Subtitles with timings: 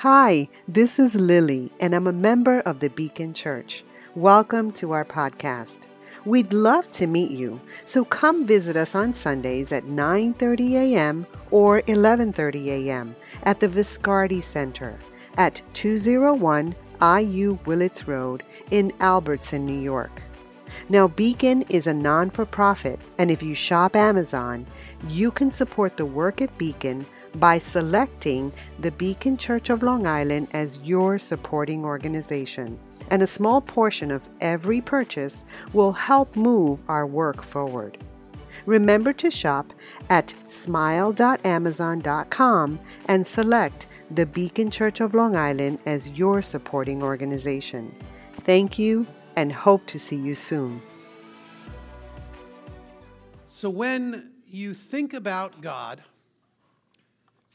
[0.00, 3.84] Hi, this is Lily, and I'm a member of the Beacon Church.
[4.14, 5.80] Welcome to our podcast.
[6.24, 11.26] We'd love to meet you, so come visit us on Sundays at 9:30 a.m.
[11.50, 13.14] or 11:30 a.m.
[13.42, 14.96] at the Viscardi Center
[15.36, 20.22] at 201 IU Willets Road in Albertson, New York.
[20.88, 24.66] Now, Beacon is a non for profit, and if you shop Amazon,
[25.08, 27.04] you can support the work at Beacon
[27.36, 32.78] by selecting the Beacon Church of Long Island as your supporting organization.
[33.10, 37.98] And a small portion of every purchase will help move our work forward.
[38.66, 39.72] Remember to shop
[40.08, 47.94] at smile.amazon.com and select the Beacon Church of Long Island as your supporting organization.
[48.32, 49.06] Thank you
[49.36, 50.82] and hope to see you soon.
[53.46, 56.02] So, when you think about God,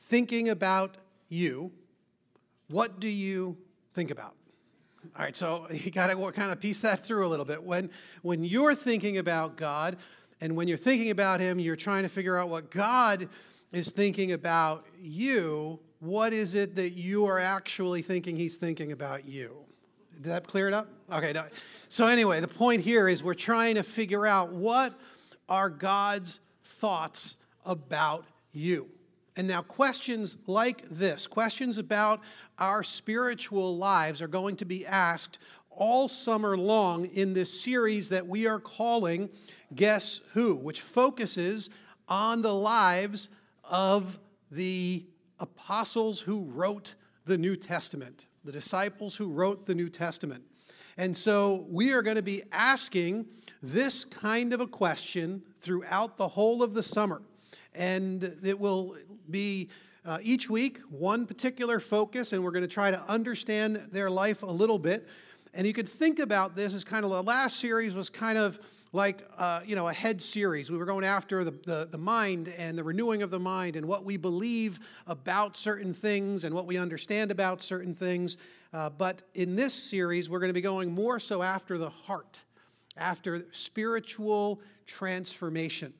[0.07, 0.97] thinking about
[1.29, 1.71] you,
[2.69, 3.57] what do you
[3.93, 4.35] think about?
[5.15, 7.63] All right, so you got to kind of piece that through a little bit.
[7.63, 7.89] When,
[8.21, 9.97] when you're thinking about God,
[10.41, 13.29] and when you're thinking about Him, you're trying to figure out what God
[13.71, 15.79] is thinking about you.
[15.99, 19.57] What is it that you are actually thinking He's thinking about you?
[20.13, 20.89] Did that clear it up?
[21.11, 21.33] Okay.
[21.33, 21.45] No.
[21.87, 24.93] So, anyway, the point here is we're trying to figure out what
[25.47, 28.89] are God's thoughts about you.
[29.37, 32.21] And now, questions like this, questions about
[32.57, 38.27] our spiritual lives, are going to be asked all summer long in this series that
[38.27, 39.29] we are calling
[39.73, 41.69] Guess Who, which focuses
[42.07, 43.27] on the lives
[43.63, 44.19] of
[44.51, 45.05] the
[45.39, 50.43] apostles who wrote the New Testament, the disciples who wrote the New Testament.
[50.97, 53.25] And so we are going to be asking
[53.61, 57.21] this kind of a question throughout the whole of the summer.
[57.75, 58.95] And it will
[59.29, 59.69] be
[60.05, 64.43] uh, each week one particular focus, and we're going to try to understand their life
[64.43, 65.07] a little bit.
[65.53, 68.59] And you could think about this as kind of the last series was kind of
[68.91, 70.69] like uh, you know a head series.
[70.71, 73.87] We were going after the, the, the, mind and the renewing of the mind and
[73.87, 78.37] what we believe about certain things and what we understand about certain things.
[78.73, 82.43] Uh, but in this series we're going to be going more so after the heart
[82.97, 85.93] after spiritual transformation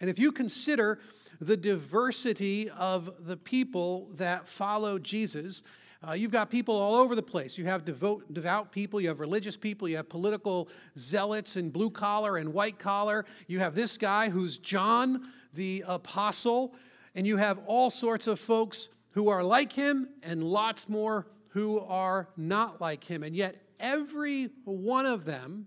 [0.00, 0.98] and if you consider
[1.40, 5.62] the diversity of the people that follow jesus
[6.06, 7.58] uh, you've got people all over the place.
[7.58, 11.90] You have devout, devout people, you have religious people, you have political zealots and blue
[11.90, 13.26] collar and white collar.
[13.46, 16.74] You have this guy who's John the apostle,
[17.14, 21.80] and you have all sorts of folks who are like him and lots more who
[21.80, 23.22] are not like him.
[23.22, 25.66] And yet, every one of them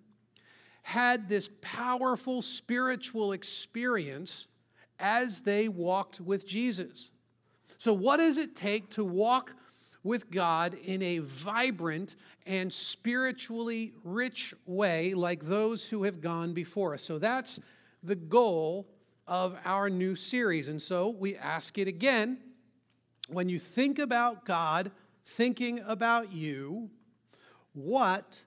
[0.83, 4.47] had this powerful spiritual experience
[4.99, 7.11] as they walked with Jesus.
[7.77, 9.55] So, what does it take to walk
[10.03, 16.93] with God in a vibrant and spiritually rich way, like those who have gone before
[16.93, 17.03] us.
[17.03, 17.59] So that's
[18.03, 18.87] the goal
[19.25, 20.67] of our new series.
[20.67, 22.37] And so we ask it again
[23.29, 24.91] when you think about God
[25.25, 26.89] thinking about you,
[27.73, 28.43] what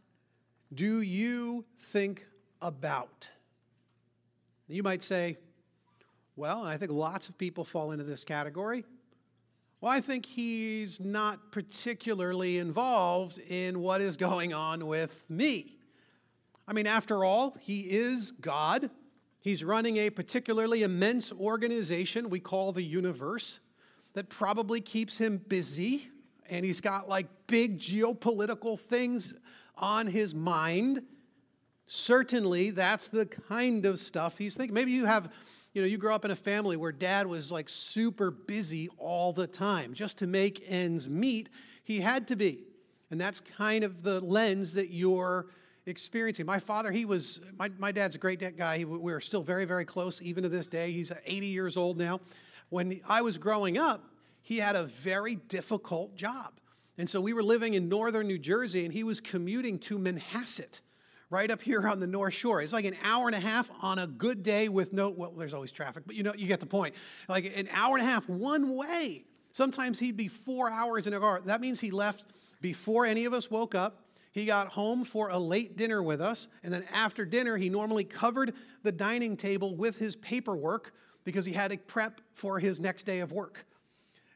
[0.77, 2.27] do you think
[2.61, 3.31] about?
[4.69, 5.39] You might say,
[6.37, 8.85] well, I think lots of people fall into this category.
[9.81, 15.79] Well, I think he's not particularly involved in what is going on with me.
[16.69, 18.91] I mean, after all, he is God.
[19.41, 23.61] He's running a particularly immense organization we call the universe
[24.15, 26.11] that probably keeps him busy.
[26.51, 29.35] And he's got like big geopolitical things
[29.77, 31.03] on his mind.
[31.87, 34.75] Certainly, that's the kind of stuff he's thinking.
[34.75, 35.31] Maybe you have
[35.77, 39.35] you know, you grow up in a family where dad was like super busy all
[39.35, 39.93] the time.
[39.93, 41.51] Just to make ends meet,
[41.85, 42.65] he had to be.
[43.11, 45.49] And that's kind of the lens that you're
[45.85, 46.47] experiencing.
[46.47, 48.79] My father, he was, my, my dad's a great guy.
[48.79, 50.93] He, we're still very, very close, even to this day.
[50.93, 52.21] He's uh, 80 years old now.
[52.71, 54.03] When I was growing up,
[54.41, 56.55] he had a very difficult job.
[56.99, 60.81] And so we were living in northern New Jersey, and he was commuting to Manhasset
[61.29, 62.63] right up here on the North Shore.
[62.63, 65.53] It's like an hour and a half on a good day with no, well, there's
[65.53, 66.95] always traffic, but you know, you get the point.
[67.29, 69.25] Like an hour and a half one way.
[69.53, 71.41] Sometimes he'd be four hours in a car.
[71.45, 72.27] That means he left
[72.61, 74.03] before any of us woke up.
[74.33, 78.05] He got home for a late dinner with us, and then after dinner, he normally
[78.05, 78.53] covered
[78.83, 80.93] the dining table with his paperwork
[81.25, 83.65] because he had to prep for his next day of work.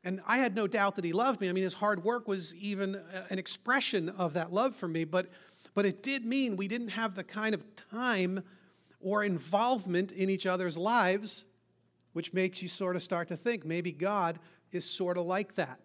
[0.03, 1.49] And I had no doubt that he loved me.
[1.49, 5.05] I mean, his hard work was even uh, an expression of that love for me,
[5.05, 5.29] but
[5.75, 8.43] but it did mean we didn't have the kind of time
[9.01, 11.47] or involvement in each other's lives,
[12.13, 14.39] which makes you sort of start to think maybe God
[14.73, 15.81] is sort of like that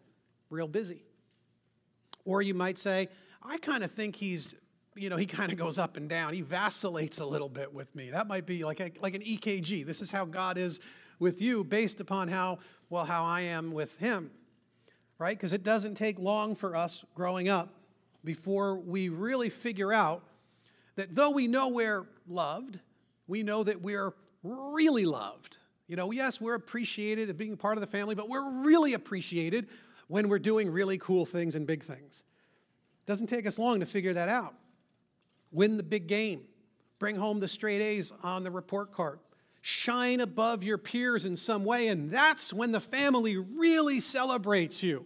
[0.50, 1.04] real busy.
[2.26, 3.10] Or you might say,
[3.44, 4.56] I kind of think he's,
[4.96, 6.34] you know, he kind of goes up and down.
[6.34, 8.10] He vacillates a little bit with me.
[8.10, 9.86] That might be like, a, like an EKG.
[9.86, 10.82] This is how God is
[11.20, 12.60] with you based upon how,
[12.90, 14.32] well, how I am with him,
[15.18, 15.38] right?
[15.38, 17.70] Because it doesn't take long for us growing up
[18.24, 20.24] before we really figure out
[20.96, 22.80] that though we know we're loved,
[23.28, 25.58] we know that we're really loved.
[25.88, 29.68] You know, yes, we're appreciated at being part of the family, but we're really appreciated
[30.08, 32.24] when we're doing really cool things and big things.
[33.04, 34.56] It doesn't take us long to figure that out.
[35.52, 36.42] Win the big game,
[37.00, 39.20] bring home the straight A's on the report card,
[39.68, 45.04] shine above your peers in some way, and that's when the family really celebrates you.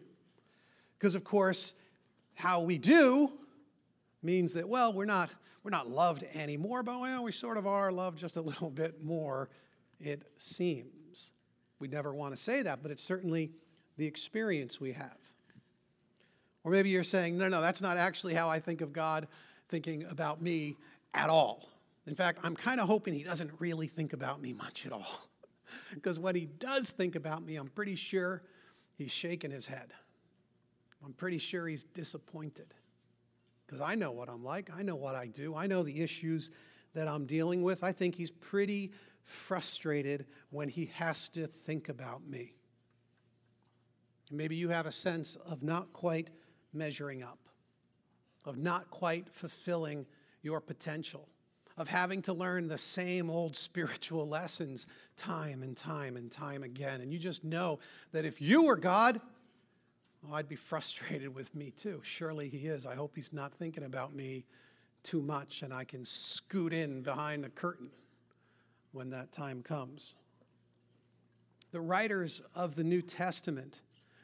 [0.97, 1.73] Because, of course,
[2.35, 3.31] how we do
[4.21, 5.29] means that, well, we're not,
[5.63, 9.01] we're not loved anymore, but well, we sort of are loved just a little bit
[9.01, 9.47] more,
[9.97, 11.31] it seems.
[11.79, 13.51] We never want to say that, but it's certainly
[13.95, 15.17] the experience we have.
[16.65, 19.29] Or maybe you're saying, no, no, that's not actually how I think of God
[19.69, 20.75] thinking about me
[21.13, 21.69] at all.
[22.07, 25.27] In fact, I'm kind of hoping he doesn't really think about me much at all.
[25.93, 28.41] because when he does think about me, I'm pretty sure
[28.97, 29.93] he's shaking his head.
[31.05, 32.73] I'm pretty sure he's disappointed.
[33.65, 36.49] Because I know what I'm like, I know what I do, I know the issues
[36.95, 37.83] that I'm dealing with.
[37.83, 38.91] I think he's pretty
[39.23, 42.55] frustrated when he has to think about me.
[44.31, 46.29] Maybe you have a sense of not quite
[46.73, 47.39] measuring up,
[48.45, 50.05] of not quite fulfilling
[50.41, 51.27] your potential,
[51.79, 54.85] of having to learn the same old spiritual lessons
[55.15, 56.99] time and time and time again.
[56.99, 57.79] And you just know
[58.11, 59.19] that if you were God,
[60.21, 62.01] well, I'd be frustrated with me too.
[62.03, 62.85] Surely he is.
[62.85, 64.43] I hope he's not thinking about me
[65.03, 67.89] too much and I can scoot in behind the curtain
[68.91, 70.15] when that time comes.
[71.71, 73.81] The writers of the New Testament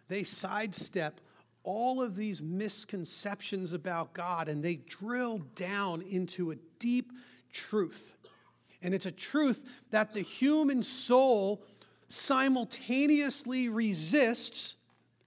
[0.07, 1.19] they sidestep
[1.63, 7.11] all of these misconceptions about God and they drill down into a deep
[7.55, 8.15] truth.
[8.81, 11.63] And it's a truth that the human soul
[12.07, 14.75] simultaneously resists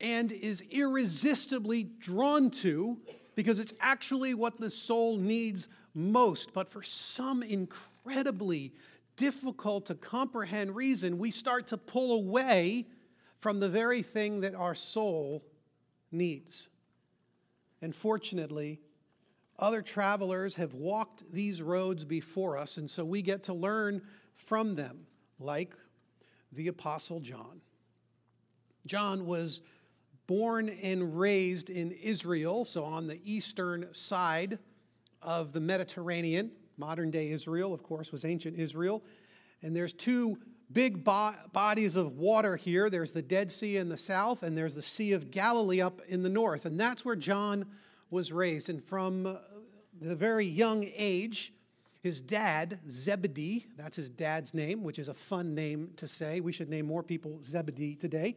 [0.00, 2.98] and is irresistibly drawn to
[3.34, 6.52] because it's actually what the soul needs most.
[6.52, 8.74] But for some incredibly
[9.16, 12.86] difficult to comprehend reason, we start to pull away
[13.40, 15.44] from the very thing that our soul
[16.12, 16.68] needs.
[17.80, 18.80] And fortunately,
[19.58, 24.02] other travelers have walked these roads before us, and so we get to learn
[24.34, 25.06] from them,
[25.38, 25.74] like
[26.52, 27.60] the Apostle John.
[28.86, 29.60] John was
[30.26, 34.58] born and raised in Israel, so on the eastern side
[35.22, 36.52] of the Mediterranean.
[36.76, 39.02] Modern day Israel, of course, was ancient Israel.
[39.62, 40.38] And there's two
[40.70, 42.88] big bo- bodies of water here.
[42.88, 46.22] There's the Dead Sea in the south, and there's the Sea of Galilee up in
[46.22, 46.66] the north.
[46.66, 47.66] And that's where John
[48.10, 48.68] was raised.
[48.68, 49.38] And from
[50.00, 51.52] the very young age,
[52.02, 56.40] his dad, Zebedee, that's his dad's name, which is a fun name to say.
[56.40, 58.36] We should name more people Zebedee today.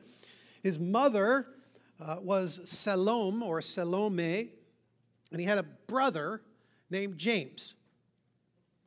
[0.63, 1.47] His mother
[1.99, 4.49] uh, was Salome or Salome,
[5.31, 6.41] and he had a brother
[6.89, 7.75] named James.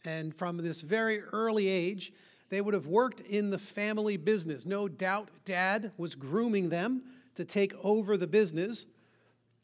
[0.04, 2.12] And from this very early age,
[2.50, 4.66] they would have worked in the family business.
[4.66, 7.02] No doubt dad was grooming them
[7.36, 8.86] to take over the business,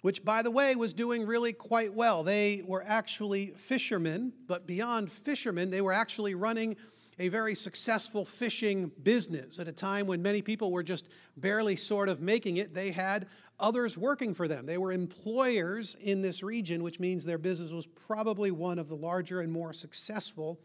[0.02, 2.22] which, by the way, was doing really quite well.
[2.22, 6.76] They were actually fishermen, but beyond fishermen, they were actually running
[7.18, 12.08] a very successful fishing business at a time when many people were just barely sort
[12.08, 12.72] of making it.
[12.74, 13.26] They had
[13.58, 14.64] others working for them.
[14.64, 18.96] They were employers in this region, which means their business was probably one of the
[18.96, 20.58] larger and more successful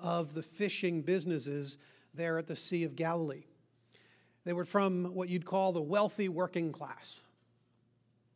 [0.00, 1.78] of the fishing businesses
[2.14, 3.44] there at the Sea of Galilee.
[4.44, 7.22] They were from what you'd call the wealthy working class.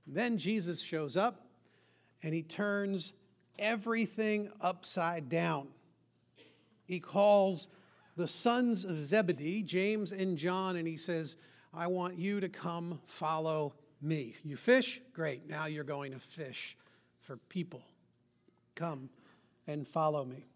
[0.06, 1.46] Then Jesus shows up
[2.22, 3.12] and he turns
[3.58, 5.68] everything upside down.
[6.84, 7.68] He calls
[8.16, 11.36] the sons of Zebedee, James and John, and he says,
[11.74, 14.36] I want you to come follow me.
[14.44, 15.00] You fish?
[15.12, 15.48] Great.
[15.48, 16.76] Now you're going to fish
[17.20, 17.82] for people.
[18.74, 19.10] Come
[19.66, 20.46] and follow me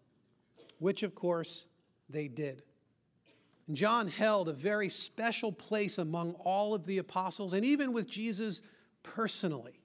[0.81, 1.67] which of course
[2.09, 2.63] they did.
[3.71, 8.61] John held a very special place among all of the apostles and even with Jesus
[9.03, 9.81] personally.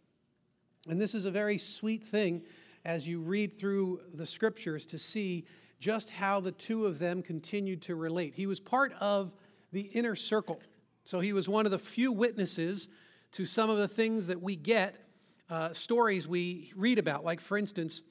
[0.89, 2.43] And this is a very sweet thing
[2.85, 5.45] as you read through the scriptures to see
[5.81, 8.35] just how the two of them continued to relate.
[8.35, 9.33] He was part of
[9.73, 10.61] the inner circle.
[11.05, 12.89] So he was one of the few witnesses
[13.33, 14.97] to some of the things that we get,
[15.51, 17.25] uh, stories we read about.
[17.25, 18.03] Like, for instance,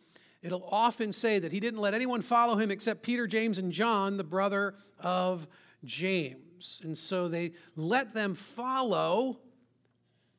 [0.41, 4.17] it'll often say that he didn't let anyone follow him except Peter, James, and John,
[4.17, 5.47] the brother of
[5.83, 6.81] James.
[6.83, 9.39] And so they let them follow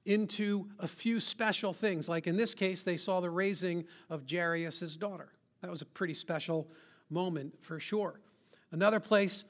[0.07, 2.09] into a few special things.
[2.09, 5.33] Like in this case, they saw the raising of Jairus' daughter.
[5.63, 6.71] That was a pretty special
[7.11, 8.21] moment for sure.
[8.71, 9.45] Another place,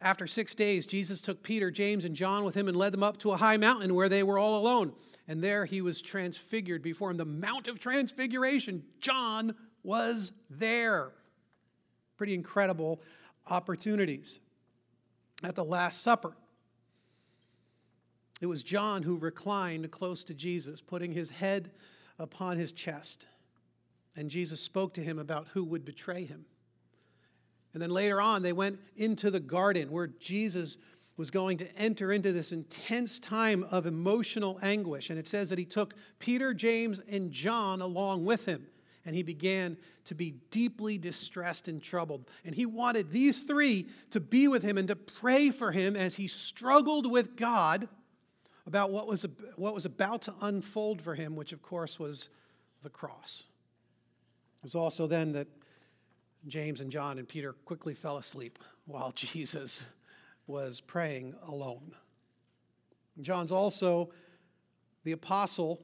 [0.00, 3.18] after six days, Jesus took Peter, James, and John with him and led them up
[3.18, 4.92] to a high mountain where they were all alone.
[5.28, 7.16] And there he was transfigured before him.
[7.16, 8.84] The Mount of Transfiguration.
[9.00, 11.12] John was there.
[12.16, 13.00] Pretty incredible
[13.48, 14.40] opportunities.
[15.42, 16.36] At the Last Supper,
[18.40, 21.70] it was John who reclined close to Jesus, putting his head
[22.18, 23.26] upon his chest.
[24.16, 26.46] And Jesus spoke to him about who would betray him.
[27.72, 30.78] And then later on, they went into the garden where Jesus
[31.16, 35.08] was going to enter into this intense time of emotional anguish.
[35.08, 38.66] And it says that he took Peter, James, and John along with him.
[39.04, 39.76] And he began
[40.06, 42.28] to be deeply distressed and troubled.
[42.44, 46.16] And he wanted these three to be with him and to pray for him as
[46.16, 47.88] he struggled with God
[48.66, 49.24] about what was,
[49.56, 52.28] what was about to unfold for him, which of course was
[52.82, 53.44] the cross.
[54.58, 55.46] It was also then that
[56.46, 59.84] James and John and Peter quickly fell asleep while Jesus
[60.46, 61.92] was praying alone.
[63.20, 64.10] John's also
[65.04, 65.80] the apostle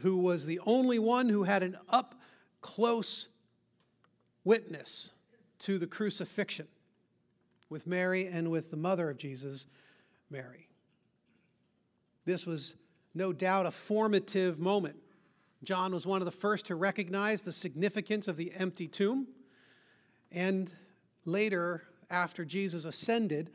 [0.00, 2.20] who was the only one who had an up
[2.60, 3.28] close
[4.44, 5.12] witness
[5.60, 6.68] to the crucifixion
[7.68, 9.66] with Mary and with the mother of Jesus,
[10.30, 10.65] Mary.
[12.26, 12.74] This was
[13.14, 14.96] no doubt a formative moment.
[15.62, 19.28] John was one of the first to recognize the significance of the empty tomb.
[20.32, 20.74] And
[21.24, 23.50] later, after Jesus ascended,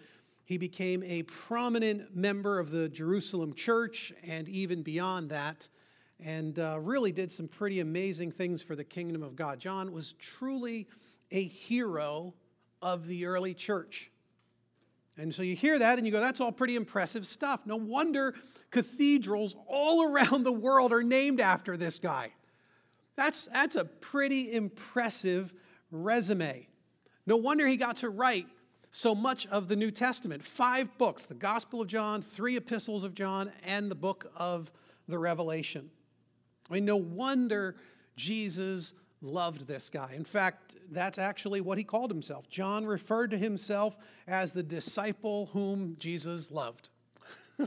[0.45, 5.67] he became a prominent member of the Jerusalem church and even beyond that,
[6.23, 9.59] and uh, really did some pretty amazing things for the kingdom of God.
[9.59, 10.87] John was truly
[11.29, 12.33] a hero
[12.81, 14.10] of the early church.
[15.17, 17.61] And so you hear that and you go, that's all pretty impressive stuff.
[17.65, 18.33] No wonder
[18.71, 22.33] cathedrals all around the world are named after this guy.
[23.15, 25.53] That's, that's a pretty impressive
[25.91, 26.67] resume.
[27.25, 28.47] No wonder he got to write
[28.91, 33.13] so much of the New Testament five books the Gospel of John, three epistles of
[33.13, 34.71] John, and the book of
[35.07, 35.89] the Revelation.
[36.69, 37.75] I mean, no wonder
[38.15, 40.13] Jesus loved this guy.
[40.15, 42.49] In fact, that's actually what he called himself.
[42.49, 43.97] John referred to himself
[44.27, 46.89] as the disciple whom Jesus loved.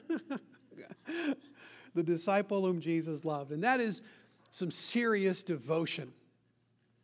[1.95, 3.53] the disciple whom Jesus loved.
[3.53, 4.03] And that is
[4.51, 6.13] some serious devotion.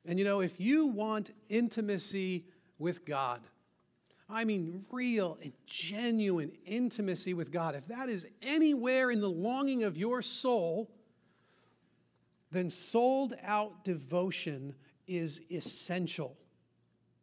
[0.04, 2.46] And you know, if you want intimacy
[2.78, 3.40] with God,
[4.28, 9.82] I mean, real and genuine intimacy with God, if that is anywhere in the longing
[9.82, 10.90] of your soul,
[12.50, 14.74] then sold out devotion
[15.06, 16.36] is essential.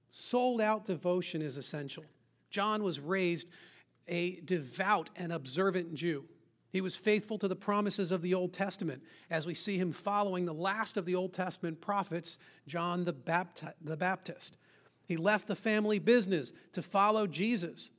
[0.10, 2.06] Sold out devotion is essential.
[2.50, 3.48] John was raised
[4.08, 6.26] a devout and observant Jew.
[6.72, 10.46] He was faithful to the promises of the Old Testament, as we see him following
[10.46, 14.58] the last of the Old Testament prophets, John the, Bapti- the Baptist.
[15.06, 17.90] He left the family business to follow Jesus,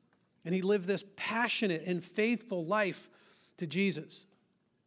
[0.45, 3.09] and he lived this passionate and faithful life
[3.57, 4.27] to Jesus,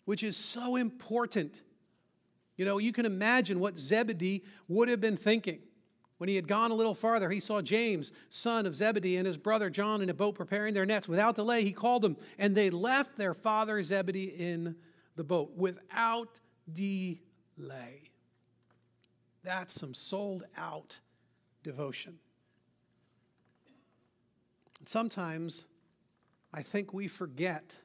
[0.06, 1.62] which is so important.
[2.58, 5.60] You know, you can imagine what Zebedee would have been thinking.
[6.18, 9.38] When he had gone a little farther, he saw James, son of Zebedee, and his
[9.38, 11.08] brother John in a boat preparing their nets.
[11.08, 14.76] Without delay, he called them, and they left their father Zebedee in
[15.16, 16.40] the boat without
[16.72, 18.12] delay.
[19.44, 21.00] That's some sold out
[21.64, 22.20] devotion.
[24.86, 25.66] Sometimes
[26.54, 27.78] I think we forget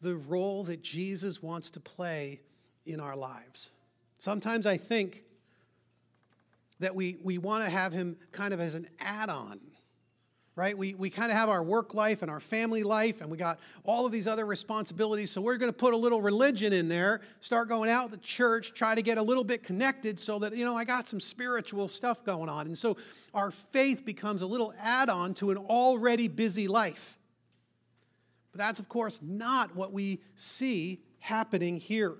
[0.00, 2.40] the role that Jesus wants to play
[2.86, 3.70] in our lives.
[4.18, 5.24] Sometimes I think
[6.80, 9.60] that we, we want to have him kind of as an add on,
[10.56, 10.76] right?
[10.76, 13.58] We, we kind of have our work life and our family life, and we got
[13.84, 15.30] all of these other responsibilities.
[15.30, 18.74] So we're going to put a little religion in there, start going out to church,
[18.74, 21.88] try to get a little bit connected so that, you know, I got some spiritual
[21.88, 22.66] stuff going on.
[22.66, 22.96] And so
[23.32, 27.18] our faith becomes a little add on to an already busy life.
[28.52, 32.16] But that's, of course, not what we see happening here.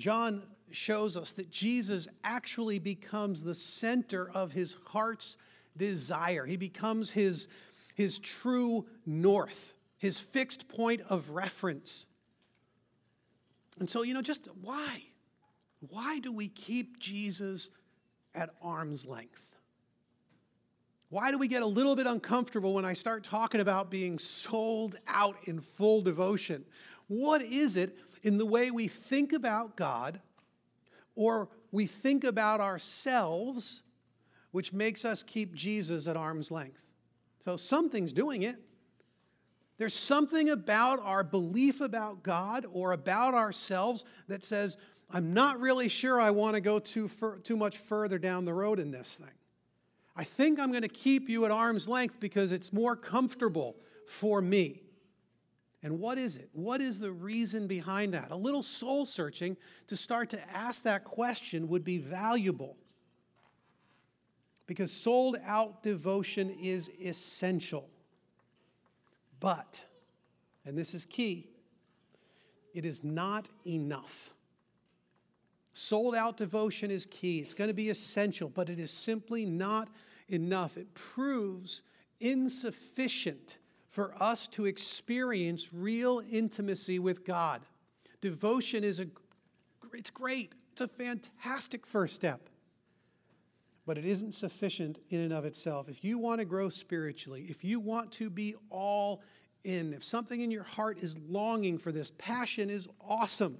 [0.00, 5.36] John shows us that Jesus actually becomes the center of his heart's
[5.76, 6.46] desire.
[6.46, 7.48] He becomes his,
[7.94, 12.06] his true north, his fixed point of reference.
[13.78, 15.04] And so, you know, just why?
[15.80, 17.68] Why do we keep Jesus
[18.34, 19.54] at arm's length?
[21.10, 24.96] Why do we get a little bit uncomfortable when I start talking about being sold
[25.08, 26.64] out in full devotion?
[27.08, 30.20] What is it in the way we think about God
[31.14, 33.82] or we think about ourselves,
[34.50, 36.82] which makes us keep Jesus at arm's length.
[37.44, 38.56] So something's doing it.
[39.78, 44.76] There's something about our belief about God or about ourselves that says,
[45.10, 48.52] I'm not really sure I want to go too, fur- too much further down the
[48.52, 49.32] road in this thing.
[50.14, 54.42] I think I'm going to keep you at arm's length because it's more comfortable for
[54.42, 54.82] me.
[55.82, 56.50] And what is it?
[56.52, 58.30] What is the reason behind that?
[58.30, 59.56] A little soul searching
[59.86, 62.76] to start to ask that question would be valuable.
[64.66, 67.88] Because sold out devotion is essential.
[69.40, 69.86] But,
[70.66, 71.48] and this is key,
[72.74, 74.30] it is not enough.
[75.72, 77.38] Sold out devotion is key.
[77.38, 79.88] It's going to be essential, but it is simply not
[80.28, 80.76] enough.
[80.76, 81.82] It proves
[82.20, 83.56] insufficient
[83.90, 87.60] for us to experience real intimacy with God.
[88.20, 89.06] Devotion is a
[89.92, 90.54] it's great.
[90.72, 92.48] It's a fantastic first step.
[93.86, 95.88] But it isn't sufficient in and of itself.
[95.88, 99.22] If you want to grow spiritually, if you want to be all
[99.64, 103.58] in, if something in your heart is longing for this, passion is awesome,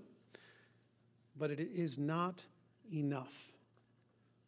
[1.37, 2.44] but it is not
[2.92, 3.52] enough.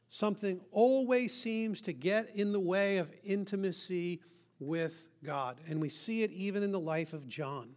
[0.09, 4.21] Something always seems to get in the way of intimacy
[4.61, 5.59] with God.
[5.69, 7.77] And we see it even in the life of John.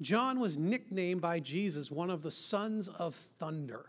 [0.00, 3.86] John was nicknamed by Jesus one of the sons of thunder.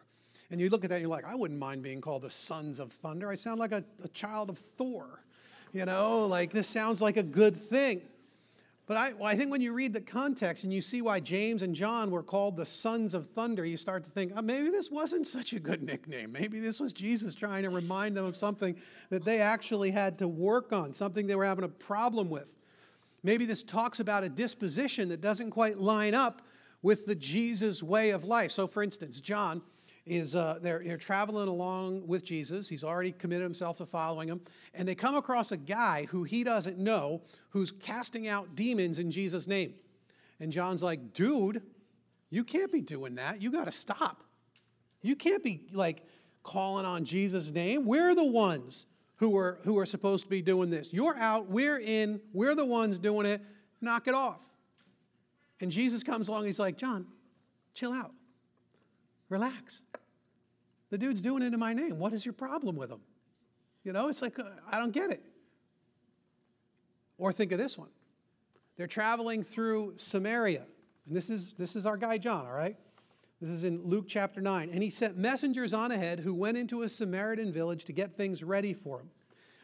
[0.50, 2.80] And you look at that and you're like, I wouldn't mind being called the sons
[2.80, 3.30] of thunder.
[3.30, 5.22] I sound like a, a child of Thor.
[5.74, 8.02] You know, like this sounds like a good thing.
[8.86, 11.62] But I, well, I think when you read the context and you see why James
[11.62, 14.90] and John were called the sons of thunder, you start to think, oh, maybe this
[14.90, 16.32] wasn't such a good nickname.
[16.32, 18.78] Maybe this was Jesus trying to remind them of something
[19.10, 22.57] that they actually had to work on, something they were having a problem with.
[23.28, 26.44] Maybe this talks about a disposition that doesn't quite line up
[26.82, 28.52] with the Jesus way of life.
[28.52, 29.64] So, for instance, John
[30.06, 32.70] is uh, they're, they're traveling along with Jesus.
[32.70, 34.40] He's already committed himself to following him.
[34.74, 39.12] And they come across a guy who he doesn't know who's casting out demons in
[39.12, 39.74] Jesus' name.
[40.40, 41.64] And John's like, dude,
[42.30, 43.42] you can't be doing that.
[43.42, 44.24] You got to stop.
[45.02, 46.02] You can't be like
[46.44, 47.86] calling on Jesus' name.
[47.86, 48.86] We're the ones
[49.18, 50.90] who are, who are supposed to be doing this.
[50.92, 53.42] You're out, we're in, we're the ones doing it.
[53.82, 54.42] Knock it off.
[55.60, 57.08] And Jesus comes along, he's like, John,
[57.74, 58.12] chill out.
[59.30, 59.82] Relax.
[60.90, 62.00] The dude's doing it in my name.
[62.00, 63.02] What is your problem with him?
[63.84, 65.24] You know, it's like, uh, I don't get it.
[67.18, 67.90] Or think of this one.
[68.78, 70.66] They're traveling through Samaria.
[71.08, 72.78] And this is, this is our guy, John, all right?
[73.40, 74.70] This is in Luke chapter 9.
[74.72, 78.44] And he sent messengers on ahead who went into a Samaritan village to get things
[78.44, 79.10] ready for him.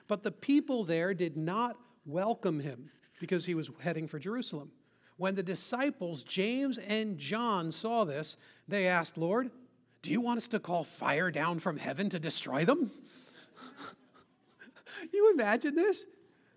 [0.08, 4.72] But the people there did not welcome him because he was heading for Jerusalem.
[5.18, 9.50] When the disciples, James and John, saw this, they asked, Lord,
[10.02, 12.92] do you want us to call fire down from heaven to destroy them?
[15.14, 16.06] you imagine this?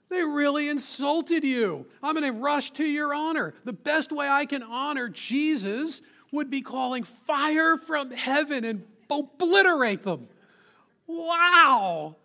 [0.08, 1.86] They really insulted you.
[2.02, 3.54] I'm going to rush to your honor.
[3.64, 6.02] The best way I can honor Jesus
[6.36, 10.28] would be calling fire from heaven and obliterate them.
[11.06, 12.16] Wow.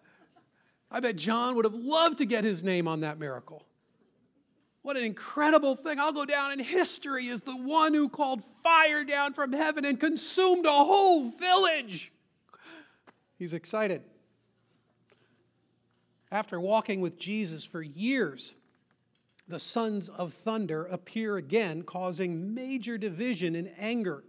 [0.89, 3.65] I bet John would have loved to get his name on that miracle.
[4.83, 5.99] What an incredible thing.
[5.99, 9.99] I'll go down in history as the one who called fire down from heaven and
[9.99, 12.11] consumed a whole village.
[13.37, 14.01] He's excited.
[16.31, 18.55] After walking with Jesus for years,
[19.51, 24.23] the sons of thunder appear again, causing major division and anger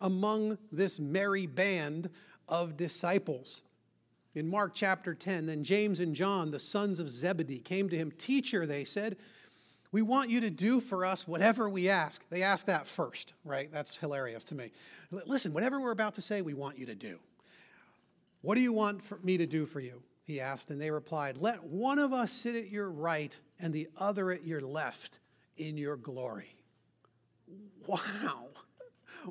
[0.00, 2.10] among this merry band
[2.48, 3.62] of disciples.
[4.34, 8.10] In Mark chapter 10, then James and John, the sons of Zebedee, came to him.
[8.12, 9.16] Teacher, they said,
[9.92, 12.26] we want you to do for us whatever we ask.
[12.30, 13.70] They ask that first, right?
[13.70, 14.72] That's hilarious to me.
[15.26, 17.18] Listen, whatever we're about to say, we want you to do.
[18.40, 20.02] What do you want me to do for you?
[20.24, 23.88] He asked, and they replied, Let one of us sit at your right and the
[23.96, 25.20] other at your left
[25.56, 26.56] in your glory.
[27.86, 28.48] Wow,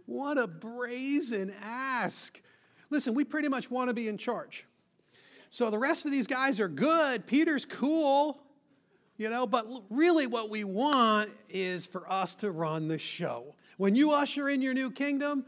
[0.05, 2.41] what a brazen ask.
[2.89, 4.65] Listen, we pretty much want to be in charge.
[5.49, 7.27] So the rest of these guys are good.
[7.27, 8.41] Peter's cool
[9.21, 13.53] you know, but really what we want is for us to run the show.
[13.77, 15.45] When you usher in your new kingdom,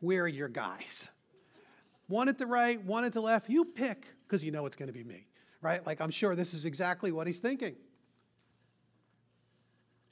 [0.00, 1.08] we're your guys.
[2.06, 4.86] One at the right, one at the left, you pick because you know it's going
[4.86, 5.26] to be me,
[5.60, 5.84] right?
[5.84, 7.74] Like I'm sure this is exactly what he's thinking.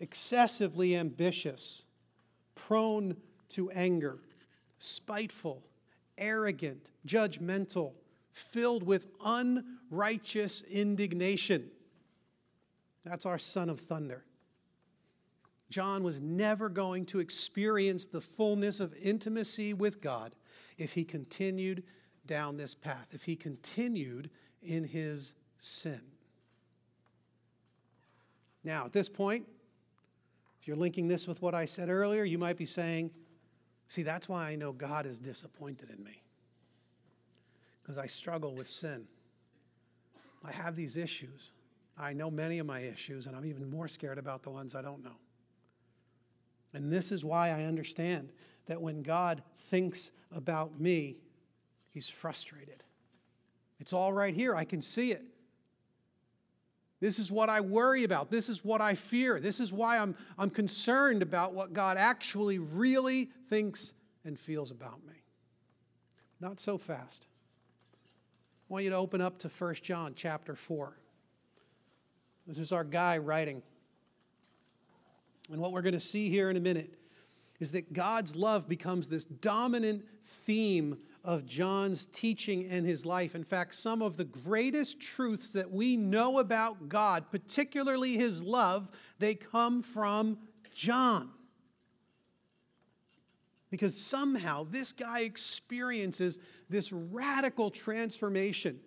[0.05, 1.87] Excessively ambitious,
[2.55, 3.17] prone
[3.49, 4.19] to anger,
[4.79, 5.63] spiteful,
[6.19, 7.93] arrogant, judgmental,
[8.31, 11.71] filled with unrighteous indignation.
[13.03, 14.27] That's our son of thunder.
[15.71, 20.37] John was never going to experience the fullness of intimacy with God
[20.77, 21.83] if he continued
[22.27, 24.29] down this path, if he continued
[24.63, 26.03] in his sin.
[28.63, 29.47] Now, at this point,
[30.65, 33.11] If you're linking this with what I said earlier, you might be saying,
[33.89, 36.23] see, that's why I know God is disappointed in me.
[37.83, 39.07] Because I struggle with sin.
[40.43, 41.53] I have these issues.
[41.99, 44.81] I know many of my issues, and I'm even more scared about the ones I
[44.81, 45.19] don't know.
[46.73, 48.33] And this is why I understand
[48.65, 51.19] that when God thinks about me,
[51.91, 52.83] he's frustrated.
[53.81, 54.57] It's all right here.
[54.57, 55.25] I can see it.
[57.05, 58.31] This is what I worry about.
[58.31, 59.39] This is what I fear.
[59.39, 63.93] This is why I'm, I'm concerned about what God actually really thinks
[64.25, 65.13] and feels about me.
[66.41, 67.27] Not so fast.
[67.95, 70.97] I want you to open up to 1 John chapter 4.
[72.47, 73.63] This is our guy writing.
[75.53, 76.95] And what we're going to see here in a minute
[77.61, 83.35] is that God's love becomes this dominant theme of John's teaching and his life.
[83.35, 88.91] In fact, some of the greatest truths that we know about God, particularly his love,
[89.19, 90.39] they come from
[90.75, 91.31] John.
[93.71, 98.81] Because somehow this guy experiences this radical transformation.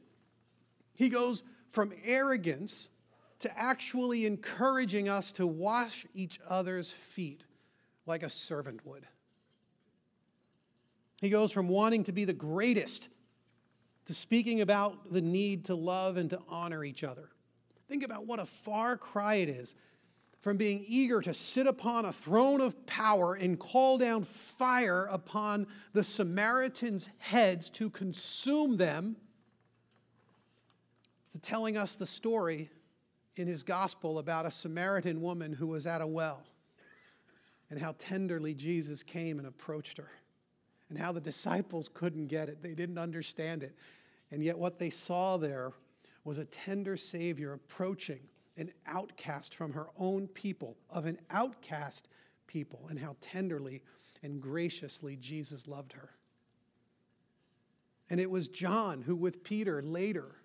[0.94, 2.90] He goes from arrogance
[3.40, 7.46] to actually encouraging us to wash each other's feet
[8.06, 9.06] like a servant would.
[11.22, 13.10] He goes from wanting to be the greatest
[14.06, 17.30] to speaking about the need to love and to honor each other.
[17.88, 19.76] Think about what a far cry it is
[20.42, 25.68] from being eager to sit upon a throne of power and call down fire upon
[25.94, 29.18] the Samaritans' heads to consume them,
[31.34, 32.70] to telling us the story
[33.36, 36.44] in his gospel about a Samaritan woman who was at a well
[37.70, 40.10] and how tenderly Jesus came and approached her
[40.90, 42.62] and how the disciples couldn't get it.
[42.62, 43.76] They didn't understand it.
[44.32, 45.72] And yet, what they saw there
[46.24, 48.20] was a tender Savior approaching
[48.58, 52.10] an outcast from her own people, of an outcast
[52.48, 53.82] people, and how tenderly
[54.24, 56.10] and graciously Jesus loved her.
[58.10, 60.37] And it was John who, with Peter later,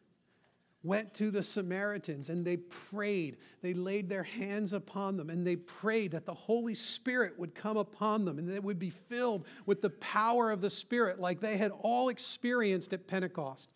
[0.85, 3.37] went to the Samaritans and they prayed.
[3.61, 7.77] They laid their hands upon them and they prayed that the Holy Spirit would come
[7.77, 11.57] upon them and they would be filled with the power of the Spirit like they
[11.57, 13.71] had all experienced at Pentecost.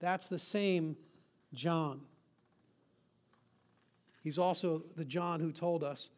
[0.00, 0.96] That's the same
[1.54, 2.02] John.
[4.22, 6.10] He's also the John who told us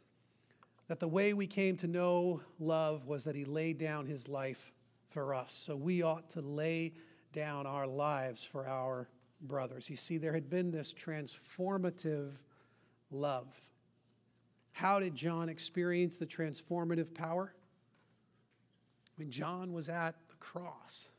[0.89, 4.73] that the way we came to know love was that he laid down his life
[5.11, 5.53] for us.
[5.53, 6.95] So we ought to lay
[7.33, 9.09] down our lives for our
[9.41, 9.89] brothers.
[9.89, 12.33] You see, there had been this transformative
[13.11, 13.47] love.
[14.73, 17.55] How did John experience the transformative power?
[19.17, 21.11] When John was at the cross,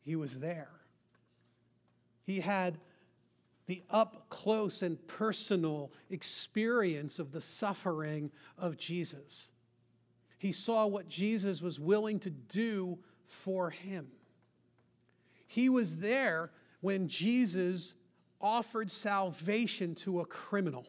[0.00, 0.70] he was there.
[2.24, 2.78] He had
[3.66, 9.50] the up close and personal experience of the suffering of Jesus.
[10.38, 14.08] He saw what Jesus was willing to do for him.
[15.46, 16.50] He was there
[16.82, 17.94] when Jesus
[18.40, 20.86] offered salvation to a criminal.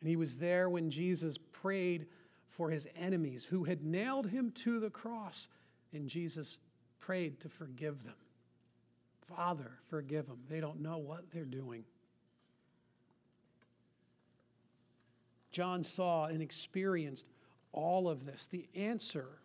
[0.00, 2.06] And he was there when Jesus prayed
[2.46, 5.48] for his enemies who had nailed him to the cross.
[5.92, 6.58] And Jesus
[7.00, 8.14] prayed to forgive them.
[9.26, 10.40] Father, forgive them.
[10.48, 11.84] They don't know what they're doing.
[15.50, 17.28] John saw and experienced
[17.72, 18.46] all of this.
[18.46, 19.38] The answer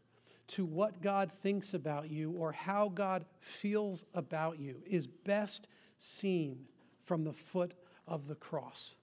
[0.50, 6.66] to what God thinks about you or how God feels about you is best seen
[7.06, 7.76] from the foot
[8.08, 8.96] of the cross,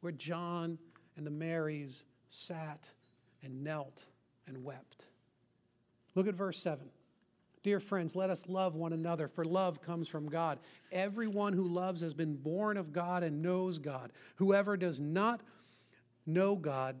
[0.00, 0.78] where John
[1.16, 2.92] and the Marys sat
[3.42, 4.04] and knelt
[4.46, 5.06] and wept.
[6.14, 6.88] Look at verse 7.
[7.62, 10.58] Dear friends, let us love one another, for love comes from God.
[10.92, 14.12] Everyone who loves has been born of God and knows God.
[14.36, 15.42] Whoever does not
[16.26, 17.00] know God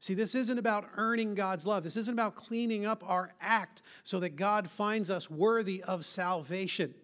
[0.00, 1.82] See, this isn't about earning God's love.
[1.82, 6.94] This isn't about cleaning up our act so that God finds us worthy of salvation.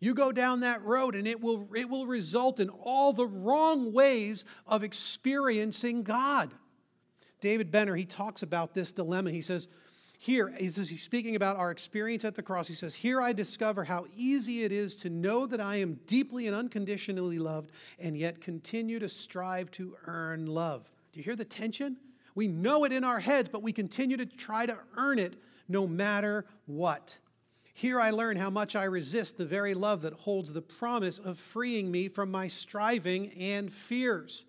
[0.00, 3.92] You go down that road and it will, it will result in all the wrong
[3.92, 6.52] ways of experiencing God.
[7.40, 9.30] David Benner, he talks about this dilemma.
[9.30, 9.68] He says,
[10.18, 12.66] here, he's speaking about our experience at the cross.
[12.66, 16.46] He says, Here I discover how easy it is to know that I am deeply
[16.46, 20.90] and unconditionally loved and yet continue to strive to earn love.
[21.14, 21.96] Do you hear the tension?
[22.34, 25.36] We know it in our heads, but we continue to try to earn it
[25.68, 27.16] no matter what.
[27.72, 31.38] Here I learn how much I resist the very love that holds the promise of
[31.38, 34.44] freeing me from my striving and fears.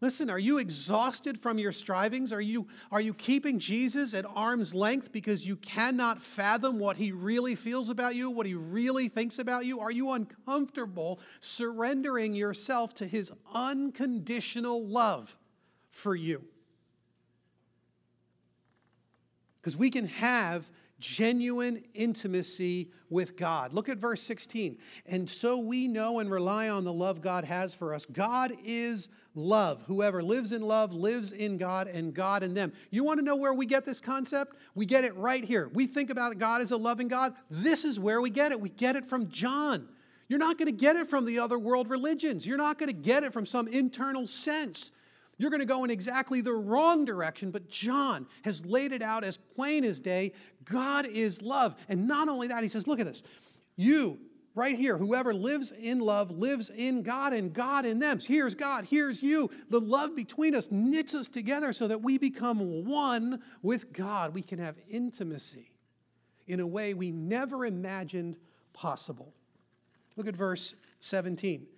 [0.00, 2.32] Listen, are you exhausted from your strivings?
[2.32, 7.10] Are you, are you keeping Jesus at arm's length because you cannot fathom what he
[7.10, 9.80] really feels about you, what he really thinks about you?
[9.80, 15.36] Are you uncomfortable surrendering yourself to his unconditional love
[15.98, 16.44] for you?
[19.60, 23.72] Because we can have genuine intimacy with God.
[23.72, 24.78] Look at verse 16.
[25.06, 28.06] And so we know and rely on the love God has for us.
[28.06, 29.84] God is love.
[29.86, 32.72] Whoever lives in love lives in God and God in them.
[32.90, 34.56] You want to know where we get this concept?
[34.74, 35.70] We get it right here.
[35.72, 37.34] We think about God as a loving God.
[37.50, 38.60] This is where we get it.
[38.60, 39.88] We get it from John.
[40.28, 42.46] You're not going to get it from the other world religions.
[42.46, 44.90] You're not going to get it from some internal sense.
[45.38, 49.22] You're going to go in exactly the wrong direction, but John has laid it out
[49.22, 50.32] as plain as day.
[50.64, 51.76] God is love.
[51.88, 53.22] And not only that, he says, look at this.
[53.76, 54.18] You,
[54.56, 58.18] right here, whoever lives in love lives in God and God in them.
[58.18, 59.48] Here's God, here's you.
[59.70, 64.34] The love between us knits us together so that we become one with God.
[64.34, 65.70] We can have intimacy
[66.48, 68.36] in a way we never imagined
[68.72, 69.34] possible.
[70.16, 71.68] Look at verse 17.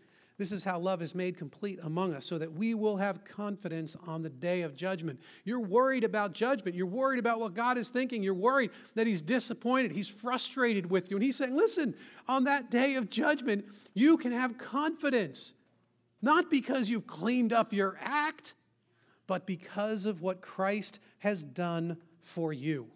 [0.40, 3.94] This is how love is made complete among us so that we will have confidence
[4.06, 5.20] on the day of judgment.
[5.44, 6.74] You're worried about judgment.
[6.74, 8.22] You're worried about what God is thinking.
[8.22, 9.92] You're worried that He's disappointed.
[9.92, 11.18] He's frustrated with you.
[11.18, 11.94] And He's saying, listen,
[12.26, 15.52] on that day of judgment, you can have confidence.
[16.22, 18.54] Not because you've cleaned up your act,
[19.26, 22.86] but because of what Christ has done for you.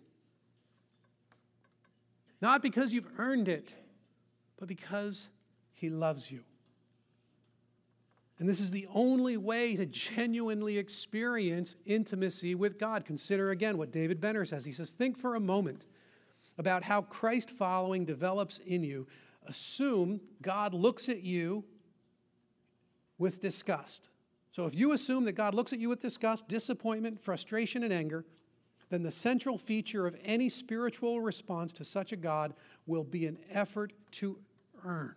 [2.41, 3.75] Not because you've earned it,
[4.59, 5.29] but because
[5.75, 6.43] He loves you.
[8.45, 13.07] And this is the only way to genuinely experience intimacy with God.
[13.07, 14.67] Consider again what David Benner says.
[14.67, 15.87] He says, Think for a moment
[16.59, 19.07] about how Christ following develops in you.
[19.47, 21.65] Assume God looks at you
[23.17, 24.11] with disgust.
[24.53, 28.27] So if you assume that God looks at you with disgust, disappointment, frustration, and anger,
[28.91, 32.53] then the central feature of any spiritual response to such a God
[32.85, 34.39] will be an effort to
[34.85, 35.15] earn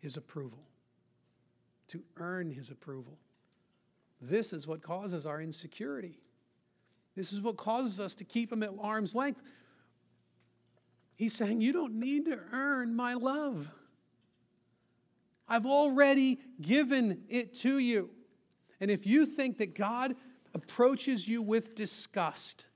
[0.00, 0.65] his approval
[1.88, 3.18] to earn his approval.
[4.20, 6.18] This is what causes our insecurity.
[7.14, 9.40] This is what causes us to keep him at arm's length.
[11.16, 13.68] He's saying, You don't need to earn my love.
[15.48, 18.10] I've already given it to you.
[18.80, 20.16] And if you think that God
[20.54, 22.66] approaches you with disgust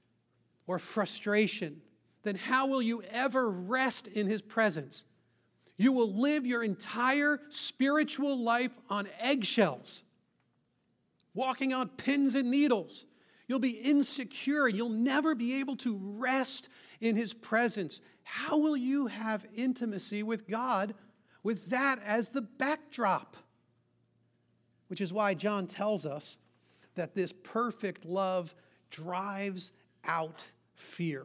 [0.67, 1.83] or frustration,
[2.23, 5.05] then how will you ever rest in his presence?
[5.81, 10.05] You will live your entire spiritual life on eggshells,
[11.33, 13.07] walking on pins and needles.
[13.49, 14.67] You'll be insecure.
[14.67, 16.69] And you'll never be able to rest
[17.01, 18.03] in His presence.
[18.25, 20.93] How will you have intimacy with God
[21.43, 23.39] with that as the backdrop?
[24.89, 26.37] Which is why John tells us
[26.95, 28.55] that this perfect love
[28.91, 29.73] drives
[30.05, 31.25] out fear.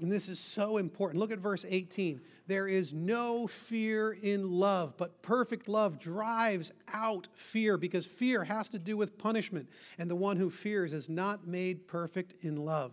[0.00, 1.18] And this is so important.
[1.18, 2.20] Look at verse 18.
[2.46, 8.68] There is no fear in love, but perfect love drives out fear because fear has
[8.70, 12.92] to do with punishment, and the one who fears is not made perfect in love.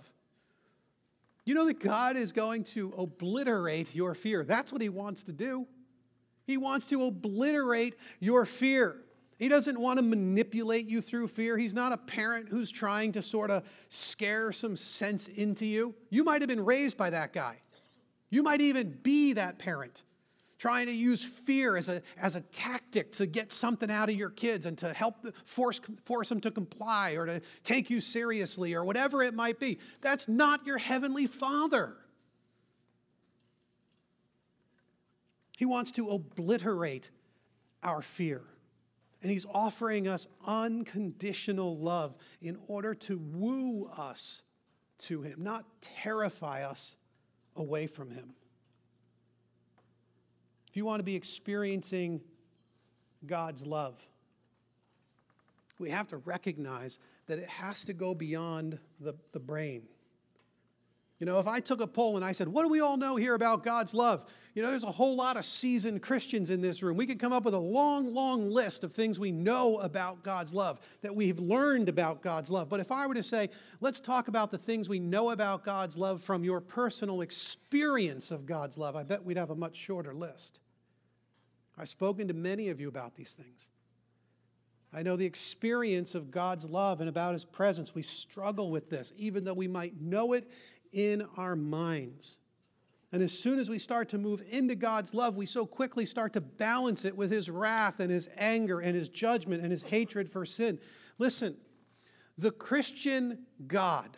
[1.46, 4.44] You know that God is going to obliterate your fear.
[4.44, 5.68] That's what He wants to do.
[6.48, 9.05] He wants to obliterate your fear.
[9.38, 11.58] He doesn't want to manipulate you through fear.
[11.58, 15.93] He's not a parent who's trying to sort of scare some sense into you.
[16.10, 17.62] You might have been raised by that guy.
[18.30, 20.04] You might even be that parent
[20.58, 24.30] trying to use fear as a, as a tactic to get something out of your
[24.30, 28.74] kids and to help the, force, force them to comply or to take you seriously
[28.74, 29.78] or whatever it might be.
[30.02, 31.98] That's not your heavenly father.
[35.58, 37.10] He wants to obliterate
[37.84, 38.41] our fear.
[39.26, 44.44] And he's offering us unconditional love in order to woo us
[45.00, 46.96] to him, not terrify us
[47.56, 48.36] away from him.
[50.70, 52.22] If you want to be experiencing
[53.26, 53.98] God's love,
[55.80, 59.88] we have to recognize that it has to go beyond the, the brain.
[61.18, 63.16] You know, if I took a poll and I said, What do we all know
[63.16, 64.24] here about God's love?
[64.56, 66.96] You know, there's a whole lot of seasoned Christians in this room.
[66.96, 70.54] We could come up with a long, long list of things we know about God's
[70.54, 72.70] love, that we've learned about God's love.
[72.70, 73.50] But if I were to say,
[73.82, 78.46] let's talk about the things we know about God's love from your personal experience of
[78.46, 80.62] God's love, I bet we'd have a much shorter list.
[81.78, 83.68] I've spoken to many of you about these things.
[84.94, 87.94] I know the experience of God's love and about His presence.
[87.94, 90.50] We struggle with this, even though we might know it
[90.94, 92.38] in our minds.
[93.15, 96.34] And as soon as we start to move into God's love, we so quickly start
[96.34, 100.30] to balance it with His wrath and His anger and His judgment and His hatred
[100.30, 100.80] for sin.
[101.17, 101.56] Listen,
[102.38, 104.17] the Christian God,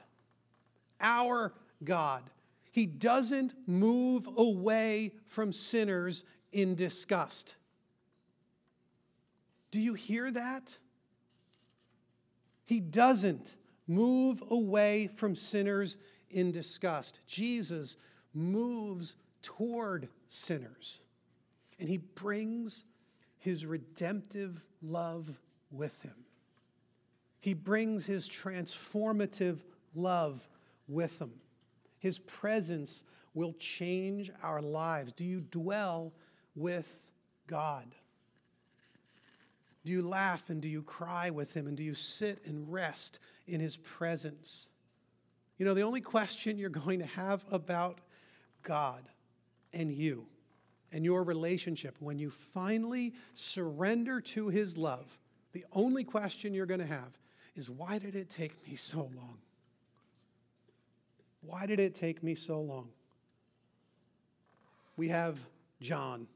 [0.99, 2.23] our God,
[2.71, 7.55] He doesn't move away from sinners in disgust.
[9.69, 10.75] Do you hear that?
[12.65, 13.57] He doesn't
[13.87, 15.97] move away from sinners
[16.31, 17.19] in disgust.
[17.27, 17.95] Jesus
[18.37, 21.01] moves toward sinners
[21.79, 22.85] and he brings
[23.39, 25.39] his redemptive love
[25.71, 26.25] with him.
[27.39, 29.59] He brings his transformative
[29.95, 30.47] love
[30.87, 31.33] with him.
[31.99, 35.13] His presence will change our lives.
[35.13, 36.13] Do you dwell
[36.55, 37.11] with
[37.47, 37.85] God?
[39.85, 43.19] Do you laugh and do you cry with him and do you sit and rest
[43.47, 44.69] in his presence?
[45.57, 47.99] You know, the only question you're going to have about
[48.67, 49.03] God
[49.73, 50.27] and you
[50.91, 55.17] and your relationship when you finally surrender to his love,
[55.53, 57.17] the only question you're going to have
[57.55, 59.37] is why did it take me so long?
[61.41, 62.89] Why did it take me so long?
[64.97, 65.39] We have
[65.81, 66.27] John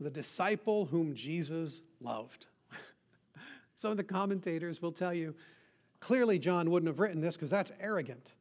[0.00, 2.46] the disciple whom Jesus loved.
[3.76, 5.34] Some of the commentators will tell you
[6.00, 8.34] clearly John wouldn't have written this because that's arrogant.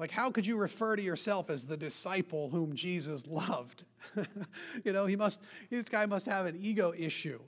[0.00, 3.84] Like, how could you refer to yourself as the disciple whom Jesus loved?
[4.84, 7.38] you know, he must, this guy must have an ego issue.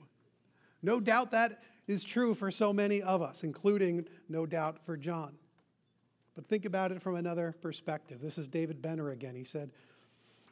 [0.83, 5.33] No doubt that is true for so many of us, including, no doubt, for John.
[6.35, 8.21] But think about it from another perspective.
[8.21, 9.35] This is David Benner again.
[9.35, 9.71] He said,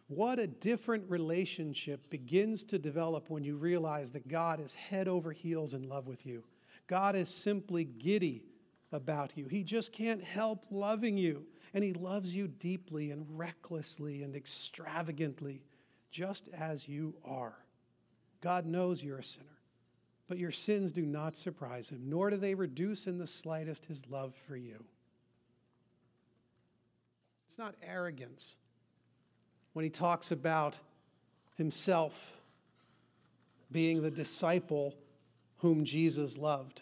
[0.07, 5.31] what a different relationship begins to develop when you realize that God is head over
[5.31, 6.43] heels in love with you.
[6.87, 8.43] God is simply giddy
[8.91, 9.47] about you.
[9.47, 11.45] He just can't help loving you.
[11.73, 15.63] And He loves you deeply and recklessly and extravagantly,
[16.11, 17.55] just as you are.
[18.41, 19.59] God knows you're a sinner,
[20.27, 24.03] but your sins do not surprise Him, nor do they reduce in the slightest His
[24.09, 24.83] love for you.
[27.51, 28.55] It's not arrogance
[29.73, 30.79] when he talks about
[31.57, 32.31] himself
[33.71, 34.95] being the disciple
[35.57, 36.81] whom Jesus loved.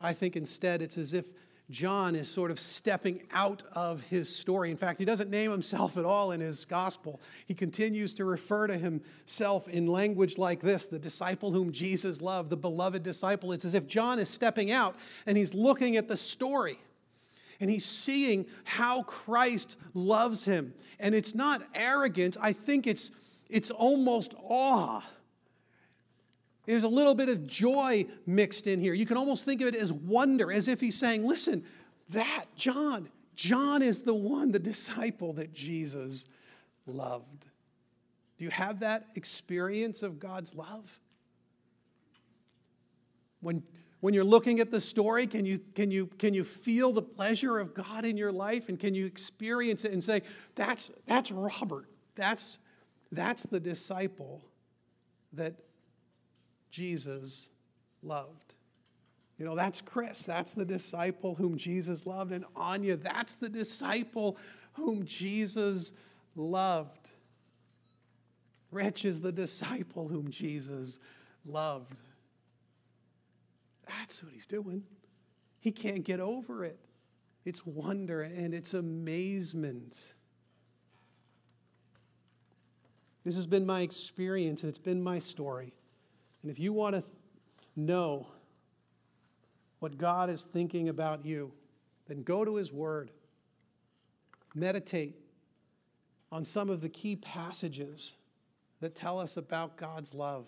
[0.00, 1.26] I think instead it's as if
[1.70, 4.70] John is sort of stepping out of his story.
[4.70, 7.22] In fact, he doesn't name himself at all in his gospel.
[7.46, 12.50] He continues to refer to himself in language like this the disciple whom Jesus loved,
[12.50, 13.52] the beloved disciple.
[13.52, 14.94] It's as if John is stepping out
[15.26, 16.78] and he's looking at the story
[17.60, 20.74] and he's seeing how Christ loves him.
[21.00, 23.10] And it's not arrogant, I think it's,
[23.48, 25.02] it's almost awe.
[26.66, 28.94] There's a little bit of joy mixed in here.
[28.94, 31.64] You can almost think of it as wonder, as if he's saying, Listen,
[32.10, 36.26] that, John, John is the one, the disciple that Jesus
[36.86, 37.46] loved.
[38.38, 40.98] Do you have that experience of God's love?
[43.40, 43.62] When
[44.04, 47.58] when you're looking at the story, can you, can, you, can you feel the pleasure
[47.58, 48.68] of God in your life?
[48.68, 50.20] And can you experience it and say,
[50.56, 51.86] that's, that's Robert.
[52.14, 52.58] That's,
[53.10, 54.44] that's the disciple
[55.32, 55.54] that
[56.74, 57.46] Jesus
[58.02, 58.54] loved.
[59.38, 60.24] You know, that's Chris.
[60.24, 62.32] That's the disciple whom Jesus loved.
[62.32, 64.36] And Anya, that's the disciple
[64.72, 65.92] whom Jesus
[66.34, 67.12] loved.
[68.72, 70.98] Rich is the disciple whom Jesus
[71.46, 71.96] loved.
[73.86, 74.82] That's what he's doing.
[75.60, 76.80] He can't get over it.
[77.44, 80.14] It's wonder and it's amazement.
[83.24, 85.74] This has been my experience it's been my story.
[86.44, 87.02] And if you want to
[87.74, 88.26] know
[89.78, 91.52] what God is thinking about you,
[92.06, 93.10] then go to His Word.
[94.54, 95.14] Meditate
[96.30, 98.16] on some of the key passages
[98.80, 100.46] that tell us about God's love.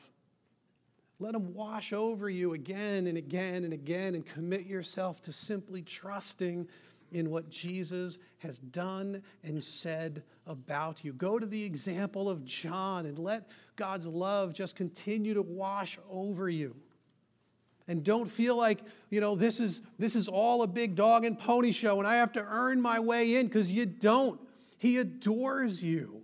[1.19, 5.81] Let Him wash over you again and again and again and commit yourself to simply
[5.81, 6.69] trusting
[7.13, 11.13] in what Jesus has done and said about you.
[11.13, 16.49] Go to the example of John and let God's love just continue to wash over
[16.49, 16.77] you.
[17.89, 18.81] And don't feel like,
[19.11, 22.17] you know, this is, this is all a big dog and pony show and I
[22.17, 24.41] have to earn my way in because you don't.
[24.79, 26.23] He adores you.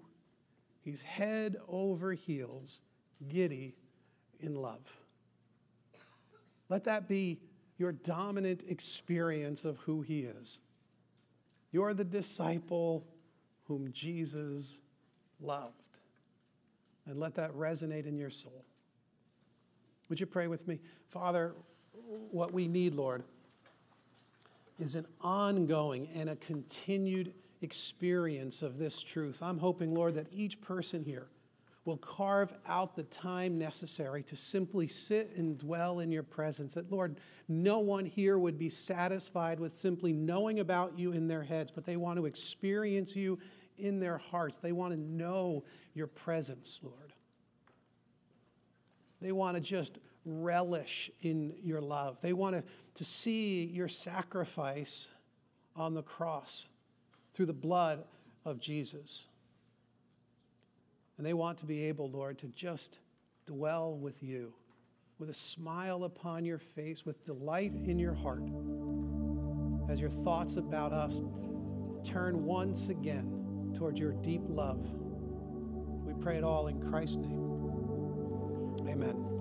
[0.81, 2.83] He's head over heels,
[3.29, 3.77] giddy
[4.41, 4.81] in love.
[6.69, 7.41] Let that be
[7.79, 10.61] your dominant experience of who he is.
[11.73, 13.05] You're the disciple
[13.65, 14.79] whom Jesus
[15.41, 15.75] loved.
[17.07, 18.65] And let that resonate in your soul.
[20.09, 20.79] Would you pray with me?
[21.09, 21.55] Father,
[22.31, 23.25] what we need, Lord,
[24.79, 29.43] is an ongoing and a continued experience of this truth.
[29.43, 31.29] I'm hoping, Lord, that each person here
[31.85, 36.75] will carve out the time necessary to simply sit and dwell in your presence.
[36.75, 37.19] That, Lord,
[37.49, 41.85] no one here would be satisfied with simply knowing about you in their heads, but
[41.85, 43.39] they want to experience you
[43.79, 44.59] in their hearts.
[44.59, 45.65] They want to know
[45.95, 47.13] your presence, Lord.
[49.21, 52.21] They want to just relish in your love.
[52.21, 52.65] They want to,
[52.95, 55.09] to see your sacrifice
[55.75, 56.69] on the cross
[57.35, 58.05] through the blood
[58.45, 59.27] of Jesus.
[61.23, 62.99] And they want to be able, Lord, to just
[63.47, 64.53] dwell with you
[65.21, 68.43] with a smile upon your face, with delight in your heart,
[69.89, 71.23] as your thoughts about us
[72.03, 74.85] turn once again towards your deep love.
[76.05, 77.39] We pray it all in Christ's name.
[78.89, 79.32] Amen.